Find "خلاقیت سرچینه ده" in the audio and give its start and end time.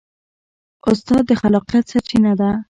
1.41-2.49